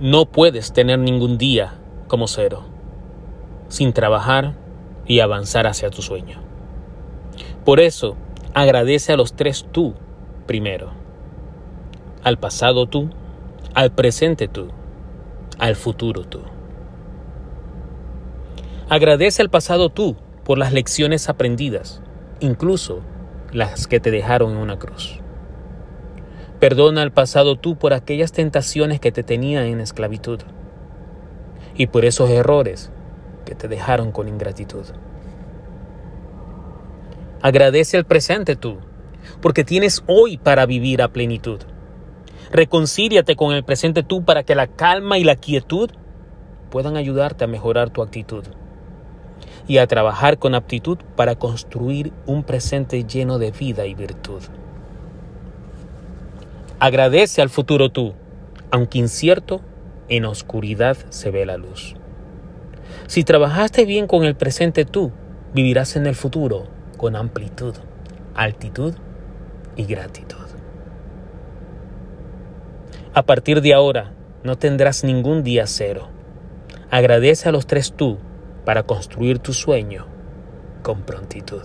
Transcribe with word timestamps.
No 0.00 0.26
puedes 0.26 0.72
tener 0.72 1.00
ningún 1.00 1.38
día 1.38 1.74
como 2.06 2.28
cero, 2.28 2.62
sin 3.66 3.92
trabajar 3.92 4.54
y 5.06 5.18
avanzar 5.18 5.66
hacia 5.66 5.90
tu 5.90 6.02
sueño. 6.02 6.38
Por 7.64 7.80
eso, 7.80 8.16
agradece 8.54 9.12
a 9.12 9.16
los 9.16 9.32
tres 9.32 9.66
tú 9.72 9.94
primero. 10.46 10.92
Al 12.22 12.38
pasado 12.38 12.86
tú, 12.86 13.10
al 13.74 13.90
presente 13.90 14.46
tú, 14.46 14.68
al 15.58 15.74
futuro 15.74 16.22
tú. 16.22 16.42
Agradece 18.88 19.42
al 19.42 19.50
pasado 19.50 19.90
tú 19.90 20.14
por 20.44 20.58
las 20.58 20.72
lecciones 20.72 21.28
aprendidas, 21.28 22.02
incluso 22.38 23.00
las 23.50 23.88
que 23.88 23.98
te 23.98 24.12
dejaron 24.12 24.52
en 24.52 24.58
una 24.58 24.78
cruz. 24.78 25.18
Perdona 26.60 27.02
al 27.02 27.12
pasado 27.12 27.56
tú 27.56 27.76
por 27.76 27.92
aquellas 27.92 28.32
tentaciones 28.32 28.98
que 28.98 29.12
te 29.12 29.22
tenían 29.22 29.64
en 29.64 29.80
esclavitud 29.80 30.40
y 31.76 31.86
por 31.86 32.04
esos 32.04 32.30
errores 32.30 32.90
que 33.44 33.54
te 33.54 33.68
dejaron 33.68 34.10
con 34.10 34.26
ingratitud. 34.26 34.84
Agradece 37.40 37.96
al 37.96 38.04
presente 38.04 38.56
tú, 38.56 38.78
porque 39.40 39.62
tienes 39.62 40.02
hoy 40.08 40.36
para 40.36 40.66
vivir 40.66 41.00
a 41.00 41.12
plenitud. 41.12 41.60
Reconcíliate 42.50 43.36
con 43.36 43.54
el 43.54 43.64
presente 43.64 44.02
tú 44.02 44.24
para 44.24 44.42
que 44.42 44.56
la 44.56 44.66
calma 44.66 45.18
y 45.18 45.24
la 45.24 45.36
quietud 45.36 45.90
puedan 46.70 46.96
ayudarte 46.96 47.44
a 47.44 47.48
mejorar 47.48 47.90
tu 47.90 48.02
actitud 48.02 48.44
y 49.68 49.78
a 49.78 49.86
trabajar 49.86 50.38
con 50.38 50.56
aptitud 50.56 50.98
para 51.14 51.36
construir 51.36 52.12
un 52.26 52.42
presente 52.42 53.04
lleno 53.04 53.38
de 53.38 53.52
vida 53.52 53.86
y 53.86 53.94
virtud. 53.94 54.42
Agradece 56.80 57.42
al 57.42 57.48
futuro 57.48 57.90
tú, 57.90 58.14
aunque 58.70 58.98
incierto, 58.98 59.62
en 60.08 60.24
oscuridad 60.24 60.96
se 61.08 61.30
ve 61.32 61.44
la 61.44 61.56
luz. 61.56 61.96
Si 63.08 63.24
trabajaste 63.24 63.84
bien 63.84 64.06
con 64.06 64.24
el 64.24 64.36
presente 64.36 64.84
tú, 64.84 65.10
vivirás 65.52 65.96
en 65.96 66.06
el 66.06 66.14
futuro 66.14 66.68
con 66.96 67.16
amplitud, 67.16 67.74
altitud 68.34 68.94
y 69.74 69.86
gratitud. 69.86 70.36
A 73.12 73.22
partir 73.22 73.60
de 73.60 73.74
ahora, 73.74 74.12
no 74.44 74.56
tendrás 74.56 75.02
ningún 75.02 75.42
día 75.42 75.66
cero. 75.66 76.08
Agradece 76.90 77.48
a 77.48 77.52
los 77.52 77.66
tres 77.66 77.92
tú 77.92 78.18
para 78.64 78.84
construir 78.84 79.40
tu 79.40 79.52
sueño 79.52 80.06
con 80.82 81.02
prontitud. 81.02 81.62